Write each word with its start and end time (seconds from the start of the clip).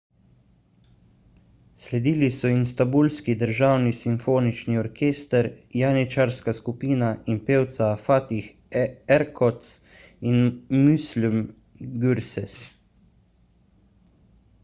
sledili 1.87 2.29
so 2.37 2.49
istanbulski 2.59 3.35
državni 3.41 3.91
simfonični 3.97 4.79
orkester 4.83 5.49
janičarska 5.81 6.55
skupina 6.61 7.11
in 7.35 7.39
pevca 7.51 7.91
fatih 8.07 8.49
erkoç 8.87 9.71
ter 9.93 10.35
müslüm 10.81 11.39
gürses 12.07 12.59